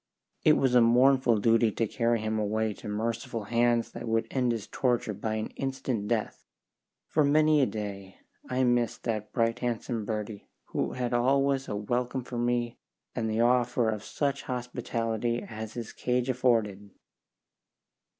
It 0.43 0.53
was 0.53 0.73
a 0.73 0.81
mournful 0.81 1.37
duty 1.37 1.71
to 1.73 1.85
carry 1.85 2.21
him 2.21 2.39
away 2.39 2.73
to 2.73 2.87
merciful 2.87 3.43
hands 3.43 3.91
that 3.91 4.07
would 4.07 4.25
end 4.31 4.51
his 4.51 4.65
torture 4.65 5.13
by 5.13 5.35
an 5.35 5.49
instant 5.57 6.07
death. 6.07 6.43
For 7.05 7.23
many 7.23 7.61
a 7.61 7.67
day 7.67 8.17
I 8.49 8.63
missed 8.63 9.03
that 9.03 9.31
bright, 9.31 9.59
handsome 9.59 10.03
birdie 10.05 10.49
who 10.69 10.93
had 10.93 11.13
always 11.13 11.67
a 11.67 11.75
welcome 11.75 12.23
for 12.23 12.39
me 12.39 12.79
and 13.13 13.29
the 13.29 13.41
offer 13.41 13.89
of 13.91 14.03
such 14.03 14.41
hospitality 14.41 15.45
as 15.47 15.73
his 15.73 15.93
cage 15.93 16.29
afforded. 16.29 16.89